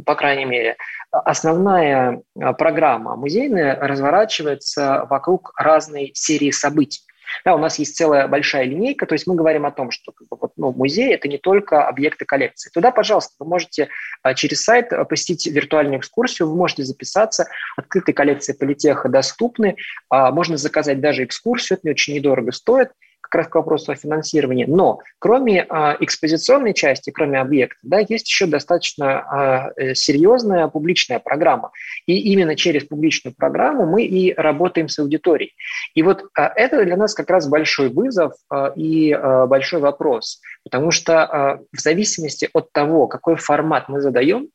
по 0.04 0.14
крайней 0.14 0.44
мере, 0.44 0.76
основная 1.10 2.22
программа 2.58 3.16
музейная 3.16 3.76
разворачивается 3.80 5.06
вокруг 5.08 5.52
разной 5.56 6.12
серии 6.14 6.50
событий. 6.50 7.00
Да, 7.44 7.54
у 7.54 7.58
нас 7.58 7.78
есть 7.78 7.96
целая 7.96 8.28
большая 8.28 8.64
линейка, 8.64 9.06
то 9.06 9.14
есть 9.14 9.26
мы 9.26 9.34
говорим 9.34 9.66
о 9.66 9.70
том, 9.70 9.90
что 9.90 10.12
вот, 10.30 10.52
ну, 10.56 10.72
музей– 10.72 11.12
это 11.14 11.28
не 11.28 11.38
только 11.38 11.86
объекты 11.86 12.24
коллекции. 12.24 12.70
Туда, 12.72 12.90
пожалуйста, 12.90 13.34
вы 13.38 13.46
можете 13.46 13.88
а, 14.22 14.34
через 14.34 14.64
сайт 14.64 14.92
а, 14.92 15.04
посетить 15.04 15.46
виртуальную 15.46 16.00
экскурсию, 16.00 16.48
вы 16.48 16.56
можете 16.56 16.84
записаться, 16.84 17.48
открытые 17.76 18.14
коллекции 18.14 18.52
политеха 18.52 19.08
доступны, 19.08 19.76
а, 20.08 20.30
можно 20.30 20.56
заказать 20.56 21.00
даже 21.00 21.24
экскурсию, 21.24 21.78
это 21.78 21.88
не 21.88 21.92
очень 21.92 22.14
недорого 22.14 22.52
стоит– 22.52 22.90
как 23.32 23.38
раз 23.38 23.48
к 23.48 23.54
вопросу 23.54 23.92
о 23.92 23.96
финансировании. 23.96 24.66
Но 24.66 25.00
кроме 25.18 25.64
а, 25.66 25.96
экспозиционной 25.98 26.74
части, 26.74 27.10
кроме 27.10 27.40
объекта, 27.40 27.78
да, 27.82 27.98
есть 27.98 28.28
еще 28.28 28.44
достаточно 28.44 29.20
а, 29.20 29.70
э, 29.76 29.94
серьезная 29.94 30.68
публичная 30.68 31.18
программа. 31.18 31.70
И 32.04 32.18
именно 32.32 32.56
через 32.56 32.84
публичную 32.84 33.34
программу 33.34 33.86
мы 33.86 34.04
и 34.04 34.34
работаем 34.34 34.88
с 34.88 34.98
аудиторией. 34.98 35.54
И 35.94 36.02
вот 36.02 36.26
а, 36.36 36.52
это 36.54 36.84
для 36.84 36.96
нас 36.96 37.14
как 37.14 37.30
раз 37.30 37.48
большой 37.48 37.88
вызов 37.88 38.34
и 38.76 39.18
большой 39.46 39.80
вопрос. 39.80 40.40
Потому 40.62 40.90
что 40.90 41.60
в 41.72 41.80
зависимости 41.80 42.50
от 42.52 42.70
того, 42.72 43.06
какой 43.06 43.36
формат 43.36 43.88
мы 43.88 44.00
задаем, 44.00 44.48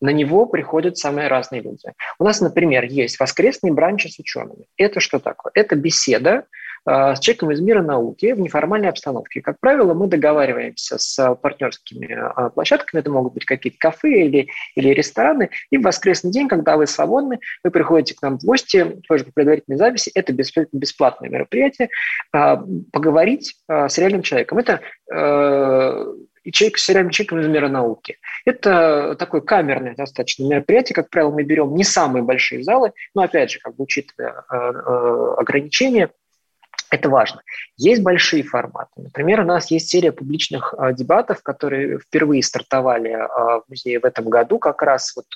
на 0.00 0.10
него 0.10 0.46
приходят 0.46 0.96
самые 0.96 1.28
разные 1.28 1.62
люди. 1.62 1.92
У 2.18 2.24
нас, 2.24 2.40
например, 2.40 2.84
есть 2.84 3.20
воскресный 3.20 3.70
бранч 3.70 4.06
с 4.06 4.18
учеными. 4.18 4.66
Это 4.76 5.00
что 5.00 5.20
такое? 5.20 5.52
Это 5.54 5.76
беседа 5.76 6.46
с 6.84 7.20
человеком 7.20 7.52
из 7.52 7.60
мира 7.60 7.82
науки 7.82 8.32
в 8.32 8.40
неформальной 8.40 8.88
обстановке. 8.88 9.40
Как 9.40 9.60
правило, 9.60 9.94
мы 9.94 10.08
договариваемся 10.08 10.98
с 10.98 11.34
партнерскими 11.36 12.18
площадками, 12.54 13.00
это 13.00 13.10
могут 13.10 13.34
быть 13.34 13.44
какие-то 13.44 13.78
кафе 13.78 14.26
или, 14.26 14.48
или 14.74 14.88
рестораны, 14.88 15.50
и 15.70 15.78
в 15.78 15.82
воскресный 15.82 16.32
день, 16.32 16.48
когда 16.48 16.76
вы 16.76 16.86
свободны, 16.86 17.38
вы 17.62 17.70
приходите 17.70 18.14
к 18.14 18.22
нам 18.22 18.38
в 18.38 18.44
гости, 18.44 19.00
тоже 19.08 19.24
по 19.24 19.32
предварительной 19.32 19.78
записи, 19.78 20.10
это 20.14 20.32
бесплатное 20.32 21.30
мероприятие, 21.30 21.88
поговорить 22.30 23.56
с 23.68 23.98
реальным 23.98 24.22
человеком. 24.22 24.58
Это 24.58 24.80
и 26.44 26.50
человек 26.50 26.78
с 26.78 26.88
реальным 26.88 27.10
человеком 27.10 27.40
из 27.40 27.46
мира 27.46 27.68
науки. 27.68 28.18
Это 28.44 29.14
такое 29.18 29.40
камерное 29.40 29.94
достаточно 29.94 30.44
мероприятие. 30.44 30.94
Как 30.94 31.08
правило, 31.08 31.30
мы 31.30 31.44
берем 31.44 31.74
не 31.74 31.84
самые 31.84 32.22
большие 32.24 32.64
залы, 32.64 32.92
но, 33.14 33.22
опять 33.22 33.52
же, 33.52 33.60
как 33.60 33.76
бы 33.76 33.84
учитывая 33.84 34.44
э, 34.50 34.56
э, 34.56 35.34
ограничения, 35.38 36.10
это 36.92 37.08
важно. 37.08 37.42
Есть 37.76 38.02
большие 38.02 38.42
форматы. 38.42 38.90
Например, 38.96 39.40
у 39.40 39.44
нас 39.44 39.70
есть 39.70 39.88
серия 39.88 40.12
публичных 40.12 40.74
э, 40.76 40.92
дебатов, 40.94 41.42
которые 41.42 41.98
впервые 41.98 42.42
стартовали 42.42 43.12
в 43.12 43.64
музее 43.68 44.00
в 44.00 44.04
этом 44.04 44.28
году, 44.28 44.58
как 44.58 44.82
раз 44.82 45.14
вот 45.16 45.26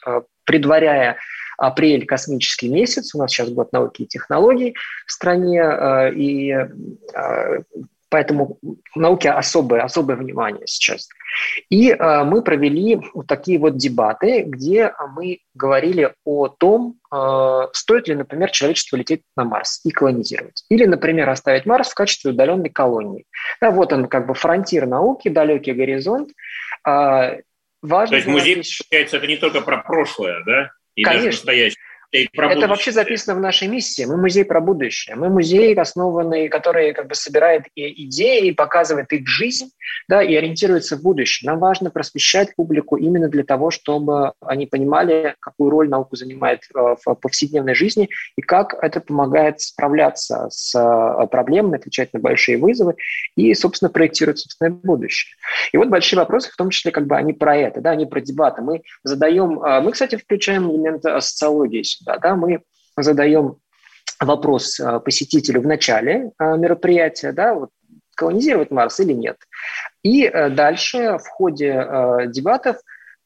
предваряя 0.45 1.17
апрель 1.59 2.07
космический 2.07 2.69
месяц, 2.69 3.15
у 3.15 3.19
нас 3.19 3.31
сейчас 3.31 3.49
год 3.49 3.73
науки 3.73 4.03
и 4.03 4.07
технологий 4.07 4.77
в 5.07 5.13
стране, 5.13 5.63
и 6.15 6.55
Поэтому 8.09 8.59
науке 8.95 9.31
особое, 9.31 9.83
особое 9.83 10.17
внимание 10.17 10.67
сейчас. 10.67 11.09
И 11.71 11.91
э, 11.91 12.25
мы 12.25 12.43
провели 12.43 13.01
вот 13.15 13.27
такие 13.27 13.59
вот 13.59 13.77
дебаты, 13.77 14.43
где 14.43 14.93
мы 15.15 15.41
говорили 15.55 16.15
о 16.25 16.49
том, 16.49 16.99
э, 17.13 17.67
стоит 17.73 18.07
ли, 18.09 18.15
например, 18.15 18.51
человечество 18.51 18.97
лететь 18.97 19.23
на 19.37 19.45
Марс 19.45 19.81
и 19.85 19.91
колонизировать. 19.91 20.65
Или, 20.69 20.85
например, 20.85 21.29
оставить 21.29 21.67
Марс 21.67 21.91
в 21.91 21.95
качестве 21.95 22.31
удаленной 22.31 22.71
колонии. 22.71 23.25
Да, 23.61 23.71
вот 23.73 23.93
он 23.93 24.07
как 24.07 24.27
бы 24.29 24.35
фронтир 24.35 24.87
науки, 24.87 25.29
далекий 25.29 25.73
горизонт. 25.73 26.31
Э, 26.87 27.41
важно 27.83 28.11
То 28.11 28.17
есть 28.17 28.29
музей, 28.29 28.55
получается, 28.55 29.17
это 29.17 29.27
не 29.27 29.37
только 29.37 29.63
про 29.63 29.79
прошлое, 29.79 30.43
да? 30.47 30.71
И 30.95 31.03
Конечно. 31.03 31.25
даже 31.25 31.37
настоящее. 31.37 31.86
Это 32.13 32.69
вообще 32.69 32.93
записано 32.93 33.37
в 33.37 33.41
нашей 33.41 33.69
миссии. 33.69 34.05
Мы 34.05 34.17
музей 34.17 34.45
про 34.45 34.61
будущее. 34.61 35.17
Мы 35.17 35.29
музей, 35.29 35.75
основанный, 35.75 36.49
который 36.49 36.93
как 36.93 37.09
бы 37.09 37.15
собирает 37.15 37.65
идеи, 37.75 38.51
показывает 38.53 39.13
их 39.13 39.27
жизнь, 39.27 39.71
да, 40.09 40.23
и 40.23 40.35
ориентируется 40.35 40.97
в 40.97 41.03
будущее. 41.03 41.51
Нам 41.51 41.59
важно 41.59 41.91
просвещать 41.91 42.55
публику 42.55 42.97
именно 42.97 43.29
для 43.29 43.45
того, 43.45 43.71
чтобы 43.71 44.33
они 44.41 44.67
понимали, 44.67 45.35
какую 45.41 45.71
роль 45.71 45.89
наука 45.89 46.17
занимает 46.17 46.63
э, 46.75 46.97
в 47.05 47.15
повседневной 47.15 47.75
жизни 47.75 48.09
и 48.37 48.43
как 48.43 48.75
это 48.81 49.01
помогает 49.01 49.61
справляться 49.61 50.49
с 50.51 50.75
э, 50.75 51.27
проблемами, 51.27 51.77
отвечать 51.77 52.13
на 52.13 52.21
большие 52.21 52.59
вызовы 52.59 52.95
и, 53.37 53.53
собственно, 53.55 53.91
проектировать 53.91 54.39
собственное 54.39 54.73
будущее. 54.73 55.35
И 55.73 55.77
вот 55.77 55.89
большие 55.89 56.19
вопросы, 56.19 56.51
в 56.51 56.57
том 56.57 56.71
числе, 56.71 56.93
как 56.93 57.07
бы 57.07 57.17
они 57.17 57.33
про 57.33 57.57
это, 57.57 57.81
да, 57.81 57.91
они 57.91 58.07
про 58.07 58.21
дебаты. 58.21 58.63
Мы 58.63 58.83
задаем, 59.03 59.63
э, 59.63 59.81
мы, 59.81 59.93
кстати, 59.93 60.17
включаем 60.17 60.71
элемент 60.71 61.03
социологии 61.03 61.83
сюда. 61.99 62.19
Да? 62.19 62.37
Мы 62.37 62.63
задаем 62.97 63.57
вопрос 64.21 64.81
э, 64.81 65.01
посетителю 65.01 65.61
в 65.61 65.67
начале 65.67 66.31
э, 66.39 66.57
мероприятия, 66.57 67.33
да, 67.33 67.55
вот, 67.55 67.71
колонизировать 68.15 68.71
Марс 68.71 69.01
или 69.01 69.13
нет. 69.13 69.37
И 70.03 70.25
э, 70.25 70.51
дальше 70.51 71.19
в 71.19 71.29
ходе 71.29 72.29
дебатов 72.29 72.77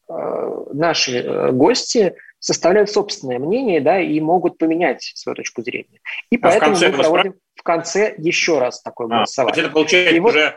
наши 0.09 1.53
гости 1.53 2.17
составляют 2.41 2.91
собственное 2.91 3.39
мнение, 3.39 3.81
да, 3.81 4.01
и 4.01 4.19
могут 4.19 4.59
поменять 4.59 5.13
свою 5.15 5.37
точку 5.37 5.63
зрения. 5.63 6.01
И 6.31 6.37
а 6.37 6.41
поэтому 6.41 6.77
мы 6.77 6.93
проводим 6.93 7.35
в 7.55 7.63
конце 7.63 8.15
еще 8.19 8.59
раз 8.59 8.83
такое 8.83 9.07
а, 9.07 9.11
голосование. 9.11 9.63
Это 9.63 9.73
получается 9.73 10.17
и 10.17 10.19
уже, 10.19 10.45
вот, 10.45 10.55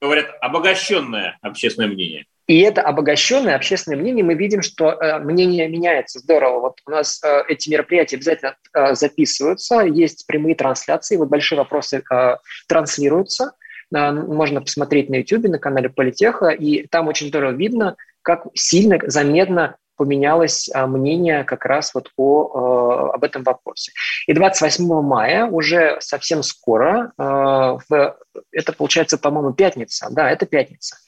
говорят, 0.00 0.34
обогащенное 0.40 1.38
общественное 1.40 1.88
мнение. 1.88 2.26
И 2.50 2.62
это 2.62 2.82
обогащенное 2.82 3.54
общественное 3.54 3.96
мнение, 3.96 4.24
мы 4.24 4.34
видим, 4.34 4.60
что 4.60 4.90
э, 4.90 5.20
мнение 5.20 5.68
меняется. 5.68 6.18
Здорово. 6.18 6.58
Вот 6.58 6.80
у 6.84 6.90
нас 6.90 7.22
э, 7.22 7.44
эти 7.46 7.70
мероприятия 7.70 8.16
обязательно 8.16 8.56
э, 8.74 8.96
записываются, 8.96 9.82
есть 9.82 10.26
прямые 10.26 10.56
трансляции, 10.56 11.16
вот 11.16 11.28
большие 11.28 11.58
вопросы 11.60 12.02
э, 12.12 12.36
транслируются. 12.66 13.52
Э, 13.94 14.10
можно 14.10 14.62
посмотреть 14.62 15.10
на 15.10 15.18
YouTube, 15.18 15.44
на 15.44 15.60
канале 15.60 15.90
Политеха, 15.90 16.48
и 16.48 16.88
там 16.88 17.06
очень 17.06 17.28
здорово 17.28 17.52
видно, 17.52 17.94
как 18.22 18.48
сильно, 18.54 18.98
заметно 19.06 19.76
поменялось 19.94 20.68
э, 20.74 20.86
мнение 20.86 21.44
как 21.44 21.64
раз 21.64 21.94
вот 21.94 22.10
о, 22.16 23.10
э, 23.12 23.14
об 23.14 23.22
этом 23.22 23.44
вопросе. 23.44 23.92
И 24.26 24.32
28 24.32 25.02
мая, 25.02 25.46
уже 25.46 25.98
совсем 26.00 26.42
скоро, 26.42 27.12
э, 27.16 27.22
в, 27.22 28.18
это 28.50 28.72
получается, 28.72 29.18
по-моему, 29.18 29.52
пятница, 29.52 30.08
да, 30.10 30.28
это 30.28 30.46
пятница– 30.46 30.96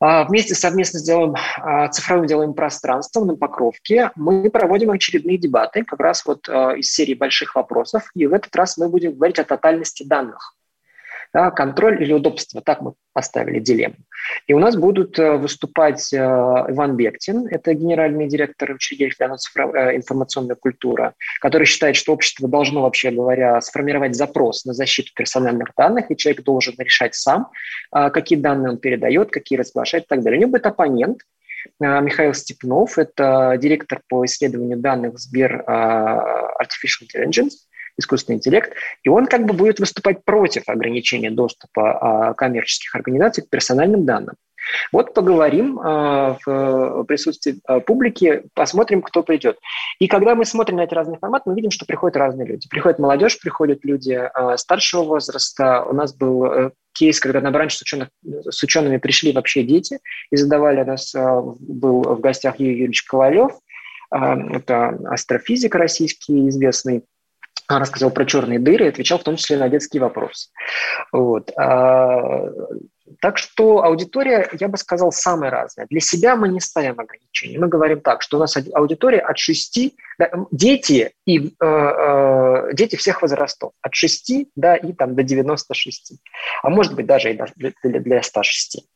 вместе 0.00 0.54
совместно 0.54 0.98
сделаем 0.98 1.34
а, 1.56 1.88
цифровым 1.88 2.26
делаем 2.26 2.54
пространство 2.54 3.24
на 3.24 3.36
Покровке. 3.36 4.10
Мы 4.14 4.50
проводим 4.50 4.90
очередные 4.90 5.38
дебаты, 5.38 5.84
как 5.84 6.00
раз 6.00 6.24
вот 6.26 6.48
а, 6.48 6.72
из 6.72 6.92
серии 6.92 7.14
больших 7.14 7.54
вопросов. 7.54 8.10
И 8.14 8.26
в 8.26 8.34
этот 8.34 8.54
раз 8.54 8.76
мы 8.76 8.88
будем 8.88 9.14
говорить 9.14 9.38
о 9.38 9.44
тотальности 9.44 10.02
данных 10.02 10.54
да, 11.36 11.50
контроль 11.50 12.02
или 12.02 12.14
удобство, 12.14 12.62
так 12.62 12.80
мы 12.80 12.94
поставили 13.12 13.60
дилемму. 13.60 13.96
И 14.46 14.54
у 14.54 14.58
нас 14.58 14.74
будут 14.74 15.18
э, 15.18 15.36
выступать 15.36 16.10
э, 16.10 16.16
Иван 16.16 16.96
Бектин, 16.96 17.46
это 17.50 17.74
генеральный 17.74 18.26
директор 18.26 18.70
учреждения 18.70 19.12
э, 19.20 19.96
информационная 19.96 20.56
культура, 20.56 21.12
который 21.42 21.66
считает, 21.66 21.96
что 21.96 22.14
общество 22.14 22.48
должно, 22.48 22.80
вообще 22.80 23.10
говоря, 23.10 23.60
сформировать 23.60 24.16
запрос 24.16 24.64
на 24.64 24.72
защиту 24.72 25.10
персональных 25.14 25.72
данных, 25.76 26.10
и 26.10 26.16
человек 26.16 26.42
должен 26.42 26.74
решать 26.78 27.14
сам, 27.14 27.50
какие 27.92 28.38
данные 28.38 28.70
он 28.70 28.78
передает, 28.78 29.30
какие 29.30 29.58
разглашает 29.58 30.04
и 30.04 30.08
так 30.08 30.22
далее. 30.22 30.38
У 30.38 30.40
него 30.40 30.52
будет 30.52 30.64
оппонент, 30.64 31.18
Михаил 31.80 32.32
Степнов, 32.32 32.96
это 32.96 33.58
директор 33.60 34.00
по 34.08 34.24
исследованию 34.24 34.78
данных 34.78 35.18
Сбер 35.18 35.64
Artificial 35.68 37.04
Intelligence, 37.04 37.66
искусственный 37.98 38.36
интеллект, 38.36 38.72
и 39.02 39.08
он 39.08 39.26
как 39.26 39.46
бы 39.46 39.54
будет 39.54 39.78
выступать 39.78 40.24
против 40.24 40.68
ограничения 40.68 41.30
доступа 41.30 41.98
а, 42.30 42.34
коммерческих 42.34 42.94
организаций 42.94 43.44
к 43.44 43.48
персональным 43.48 44.04
данным. 44.04 44.36
Вот 44.92 45.14
поговорим 45.14 45.78
э, 45.78 46.36
в 46.44 47.04
присутствии 47.04 47.60
э, 47.68 47.80
публики, 47.80 48.42
посмотрим, 48.54 49.02
кто 49.02 49.22
придет. 49.22 49.58
И 49.98 50.08
когда 50.08 50.34
мы 50.34 50.44
смотрим 50.44 50.76
на 50.76 50.82
эти 50.82 50.94
разные 50.94 51.18
форматы, 51.18 51.50
мы 51.50 51.54
видим, 51.54 51.70
что 51.70 51.86
приходят 51.86 52.16
разные 52.16 52.46
люди. 52.46 52.68
Приходит 52.68 52.98
молодежь, 52.98 53.38
приходят 53.38 53.84
люди 53.84 54.12
э, 54.12 54.56
старшего 54.56 55.04
возраста. 55.04 55.84
У 55.84 55.92
нас 55.92 56.14
был 56.14 56.46
э, 56.46 56.70
кейс, 56.92 57.20
когда 57.20 57.40
на 57.40 57.50
бранч 57.50 57.76
с, 57.76 57.82
ученых, 57.82 58.08
с 58.22 58.62
учеными 58.62 58.96
пришли 58.96 59.32
вообще 59.32 59.62
дети 59.62 59.98
и 60.30 60.36
задавали 60.36 60.82
нас, 60.82 61.14
э, 61.14 61.18
был 61.20 62.02
в 62.02 62.20
гостях 62.20 62.58
Юрий 62.58 62.74
Юрьевич 62.74 63.04
Ковалев, 63.04 63.52
э, 64.12 64.16
это 64.52 64.88
астрофизик 65.10 65.74
российский 65.74 66.48
известный, 66.48 67.04
рассказал 67.68 68.10
про 68.10 68.24
черные 68.24 68.58
дыры 68.58 68.86
и 68.86 68.88
отвечал 68.88 69.18
в 69.18 69.24
том 69.24 69.36
числе 69.36 69.56
на 69.56 69.68
детские 69.68 70.00
вопросы. 70.00 70.50
Вот. 71.12 71.50
А, 71.56 72.50
так 73.20 73.38
что 73.38 73.82
аудитория, 73.84 74.48
я 74.58 74.68
бы 74.68 74.76
сказал, 74.76 75.12
самая 75.12 75.50
разная. 75.50 75.86
Для 75.88 76.00
себя 76.00 76.36
мы 76.36 76.48
не 76.48 76.60
ставим 76.60 76.98
ограничений. 76.98 77.58
Мы 77.58 77.68
говорим 77.68 78.00
так, 78.00 78.22
что 78.22 78.36
у 78.36 78.40
нас 78.40 78.56
аудитория 78.74 79.20
от 79.20 79.38
6, 79.38 79.94
да, 80.18 80.30
дети, 80.50 81.12
и, 81.26 81.48
э, 81.48 81.50
э, 81.60 82.72
дети 82.72 82.96
всех 82.96 83.22
возрастов, 83.22 83.72
от 83.80 83.94
6 83.94 84.48
да, 84.56 84.76
и 84.76 84.92
там, 84.92 85.14
до 85.14 85.22
96, 85.22 86.14
а 86.62 86.70
может 86.70 86.94
быть 86.94 87.06
даже 87.06 87.32
и 87.32 87.38
для, 87.56 87.72
для 87.82 88.22
106. 88.22 88.86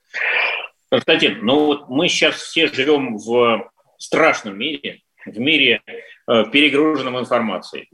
Константин, 0.90 1.38
ну 1.42 1.66
вот 1.66 1.88
мы 1.88 2.09
сейчас 2.09 2.37
все 2.37 2.66
живем 2.66 3.16
в 3.16 3.70
страшном 3.96 4.59
мире, 4.59 5.02
в 5.24 5.38
мире 5.38 5.83
э, 6.26 6.44
перегруженном 6.50 7.18
информацией. 7.18 7.88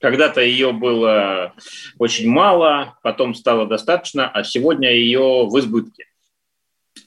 Когда-то 0.00 0.40
ее 0.40 0.72
было 0.72 1.54
очень 1.98 2.28
мало, 2.28 2.98
потом 3.02 3.34
стало 3.34 3.66
достаточно, 3.66 4.28
а 4.28 4.44
сегодня 4.44 4.92
ее 4.92 5.46
в 5.46 5.58
избытке. 5.58 6.06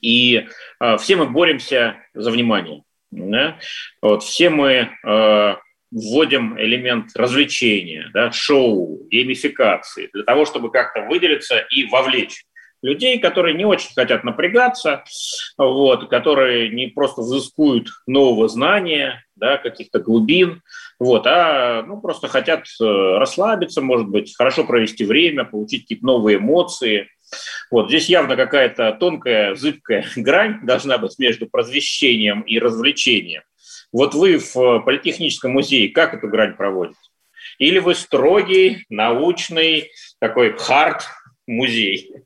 И 0.01 0.47
э, 0.79 0.97
все 0.97 1.15
мы 1.15 1.29
боремся 1.29 1.97
за 2.13 2.31
внимание. 2.31 2.83
Да? 3.11 3.59
Вот, 4.01 4.23
все 4.23 4.49
мы 4.49 4.89
э, 5.03 5.55
вводим 5.91 6.59
элемент 6.59 7.09
развлечения, 7.15 8.09
да, 8.13 8.31
шоу, 8.31 9.07
геймификации, 9.09 10.09
для 10.13 10.23
того, 10.23 10.45
чтобы 10.45 10.71
как-то 10.71 11.01
выделиться 11.01 11.59
и 11.59 11.85
вовлечь 11.85 12.45
людей, 12.81 13.19
которые 13.19 13.55
не 13.55 13.65
очень 13.65 13.93
хотят 13.93 14.23
напрягаться, 14.23 15.03
вот, 15.57 16.09
которые 16.09 16.69
не 16.69 16.87
просто 16.87 17.21
взыскуют 17.21 17.89
нового 18.07 18.47
знания, 18.47 19.23
да, 19.35 19.57
каких-то 19.57 19.99
глубин, 19.99 20.61
вот, 20.99 21.25
а 21.25 21.83
ну, 21.83 21.99
просто 21.99 22.27
хотят 22.27 22.65
э, 22.79 22.83
расслабиться, 22.83 23.81
может 23.81 24.07
быть, 24.07 24.35
хорошо 24.35 24.63
провести 24.63 25.03
время, 25.03 25.45
получить 25.45 25.81
какие-то 25.83 26.05
новые 26.05 26.37
эмоции. 26.37 27.09
Вот, 27.71 27.89
здесь 27.89 28.09
явно 28.09 28.35
какая-то 28.35 28.93
тонкая, 28.99 29.55
зыбкая 29.55 30.05
грань 30.15 30.59
должна 30.63 30.97
быть 30.97 31.17
между 31.17 31.47
просвещением 31.47 32.41
и 32.41 32.59
развлечением. 32.59 33.41
Вот 33.91 34.13
вы 34.13 34.37
в 34.37 34.79
Политехническом 34.81 35.51
музее 35.51 35.89
как 35.89 36.13
эту 36.13 36.27
грань 36.27 36.55
проводите? 36.55 36.99
Или 37.57 37.79
вы 37.79 37.95
строгий, 37.95 38.85
научный, 38.89 39.91
такой 40.19 40.55
хард-музей? 40.57 42.23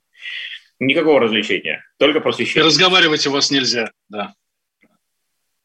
Никакого 0.79 1.19
развлечения, 1.19 1.83
только 1.97 2.19
просвещение. 2.19 2.63
И 2.63 2.67
разговаривать 2.67 3.25
у 3.27 3.31
вас 3.31 3.49
нельзя, 3.51 3.91
да. 4.09 4.33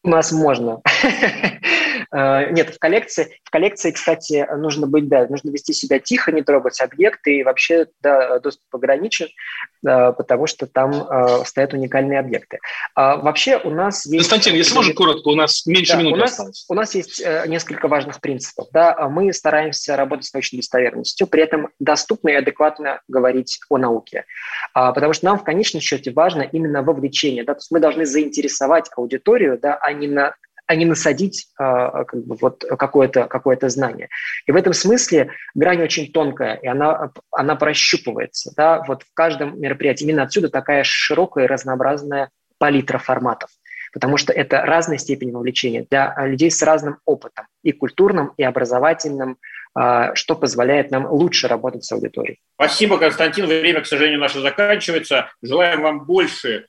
У 0.03 0.09
нас 0.09 0.31
можно. 0.31 0.81
Э, 2.13 2.51
нет, 2.51 2.75
в 2.75 2.79
коллекции, 2.79 3.37
в 3.43 3.49
коллекции, 3.49 3.91
кстати, 3.91 4.47
нужно 4.57 4.87
быть, 4.87 5.07
да, 5.07 5.27
нужно 5.27 5.49
вести 5.49 5.73
себя 5.73 5.99
тихо, 5.99 6.31
не 6.31 6.41
трогать 6.41 6.79
объекты, 6.81 7.37
и 7.37 7.43
вообще, 7.43 7.87
да, 8.01 8.39
доступ 8.39 8.75
ограничен, 8.75 9.27
э, 9.27 10.13
потому 10.13 10.47
что 10.47 10.67
там 10.67 10.91
э, 10.91 11.45
стоят 11.45 11.73
уникальные 11.73 12.19
объекты. 12.19 12.59
А 12.95 13.17
вообще 13.17 13.57
у 13.57 13.69
нас 13.69 14.05
есть... 14.05 14.29
Константин, 14.29 14.55
если 14.55 14.73
можно 14.73 14.93
коротко, 14.93 15.29
у 15.29 15.35
нас 15.35 15.65
меньше 15.65 15.93
да, 15.93 15.99
минуты 15.99 16.15
у 16.15 16.19
нас, 16.19 16.31
осталось. 16.31 16.65
У 16.69 16.73
нас 16.73 16.95
есть 16.95 17.23
несколько 17.47 17.87
важных 17.87 18.19
принципов. 18.19 18.67
Да? 18.71 19.07
Мы 19.09 19.31
стараемся 19.33 19.95
работать 19.95 20.25
с 20.25 20.33
научной 20.33 20.57
достоверностью, 20.57 21.27
при 21.27 21.43
этом 21.43 21.69
доступно 21.79 22.29
и 22.29 22.35
адекватно 22.35 23.01
говорить 23.07 23.59
о 23.69 23.77
науке. 23.77 24.25
А, 24.73 24.91
потому 24.91 25.13
что 25.13 25.25
нам 25.25 25.39
в 25.39 25.43
конечном 25.43 25.81
счете 25.81 26.11
важно 26.11 26.41
именно 26.41 26.83
вовлечение. 26.83 27.43
Да? 27.43 27.53
То 27.53 27.59
есть 27.59 27.71
мы 27.71 27.79
должны 27.79 28.05
заинтересовать 28.05 28.89
аудиторию, 28.95 29.59
да, 29.59 29.75
а 29.75 29.93
не 29.93 30.07
на 30.07 30.35
а 30.71 30.75
не 30.75 30.85
насадить 30.85 31.47
а, 31.57 32.05
как 32.05 32.25
бы, 32.25 32.37
вот 32.39 32.63
какое-то 32.63 33.25
какое 33.27 33.59
знание. 33.63 34.07
И 34.45 34.53
в 34.53 34.55
этом 34.55 34.71
смысле 34.71 35.31
грань 35.53 35.83
очень 35.83 36.13
тонкая, 36.13 36.55
и 36.55 36.67
она, 36.67 37.11
она 37.29 37.57
прощупывается. 37.57 38.53
Да? 38.55 38.81
Вот 38.87 39.03
в 39.03 39.13
каждом 39.13 39.59
мероприятии. 39.59 40.05
Именно 40.05 40.23
отсюда 40.23 40.47
такая 40.47 40.85
широкая 40.85 41.43
и 41.43 41.47
разнообразная 41.47 42.29
палитра 42.57 42.97
форматов 42.99 43.49
потому 43.93 44.15
что 44.15 44.31
это 44.31 44.61
разная 44.61 44.97
степень 44.97 45.33
вовлечения 45.33 45.85
для 45.89 46.15
людей 46.19 46.49
с 46.49 46.61
разным 46.61 46.99
опытом, 47.03 47.45
и 47.61 47.73
культурным, 47.73 48.31
и 48.37 48.43
образовательным, 48.43 49.37
а, 49.75 50.15
что 50.15 50.35
позволяет 50.35 50.91
нам 50.91 51.11
лучше 51.11 51.49
работать 51.49 51.83
с 51.83 51.91
аудиторией. 51.91 52.39
Спасибо, 52.55 52.97
Константин. 52.97 53.47
Время, 53.47 53.81
к 53.81 53.85
сожалению, 53.85 54.21
наше 54.21 54.39
заканчивается. 54.39 55.29
Желаем 55.41 55.81
вам 55.81 56.05
больше 56.05 56.67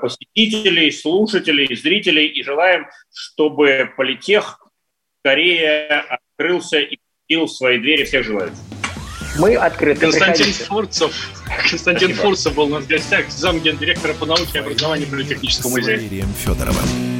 посетителей, 0.00 0.90
слушателей, 0.92 1.74
зрителей 1.74 2.26
и 2.26 2.42
желаем, 2.42 2.86
чтобы 3.12 3.90
политех 3.96 4.60
скорее 5.20 5.86
открылся 6.38 6.78
и 6.78 6.98
в 7.28 7.48
свои 7.48 7.78
двери 7.78 8.04
всех 8.04 8.24
желающих. 8.24 8.58
Мы 9.38 9.56
открыты. 9.56 10.00
Константин 10.00 10.46
Приходите. 10.46 10.64
Фурцев. 10.64 11.30
Константин 11.68 12.08
Спасибо. 12.08 12.28
Фурцев 12.28 12.54
был 12.54 12.64
у 12.64 12.68
нас 12.68 12.84
в 12.84 12.88
гостях, 12.88 13.30
замгендиректора 13.30 14.14
по 14.14 14.26
науке 14.26 14.50
и 14.54 14.58
образованию 14.58 15.08
Политехнического 15.08 15.70
музея. 15.70 15.98
Федоровым. 16.38 17.13